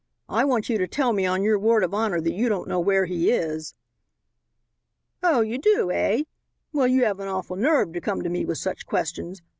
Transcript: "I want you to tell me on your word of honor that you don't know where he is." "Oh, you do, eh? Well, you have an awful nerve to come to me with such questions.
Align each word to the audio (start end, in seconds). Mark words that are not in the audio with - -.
"I 0.29 0.45
want 0.45 0.67
you 0.67 0.79
to 0.79 0.87
tell 0.87 1.13
me 1.13 1.27
on 1.27 1.43
your 1.43 1.59
word 1.59 1.83
of 1.83 1.93
honor 1.93 2.19
that 2.21 2.33
you 2.33 2.49
don't 2.49 2.67
know 2.67 2.79
where 2.79 3.05
he 3.05 3.29
is." 3.29 3.75
"Oh, 5.21 5.41
you 5.41 5.59
do, 5.59 5.91
eh? 5.91 6.23
Well, 6.73 6.87
you 6.87 7.03
have 7.05 7.19
an 7.19 7.27
awful 7.27 7.55
nerve 7.55 7.93
to 7.93 8.01
come 8.01 8.23
to 8.23 8.29
me 8.31 8.43
with 8.43 8.57
such 8.57 8.87
questions. 8.87 9.43